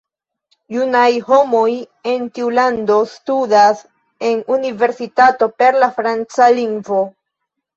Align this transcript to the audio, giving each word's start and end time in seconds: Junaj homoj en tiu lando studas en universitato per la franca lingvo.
Junaj 0.75 1.09
homoj 1.27 1.65
en 2.13 2.25
tiu 2.37 2.49
lando 2.61 2.97
studas 3.11 3.83
en 4.31 4.43
universitato 4.57 5.51
per 5.61 5.79
la 5.85 5.93
franca 6.01 6.53
lingvo. 6.63 7.05